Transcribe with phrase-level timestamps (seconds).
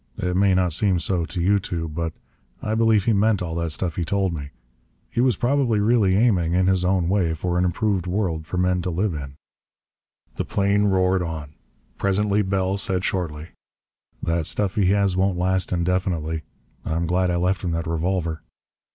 [0.17, 2.11] It may not seem so to you two, but
[2.59, 4.49] I believe he meant all that stuff he told me.
[5.11, 8.81] He was probably really aiming, in his own way, for an improved world for men
[8.81, 9.35] to live in."
[10.37, 11.53] The plane roared on.
[11.99, 13.49] Presently Bell said shortly:
[14.23, 16.41] "That stuff he has won't last indefinitely.
[16.83, 18.41] I'm glad I left him that revolver."